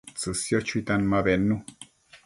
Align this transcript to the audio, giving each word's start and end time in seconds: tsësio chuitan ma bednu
tsësio 0.17 0.61
chuitan 0.71 1.01
ma 1.13 1.19
bednu 1.29 1.55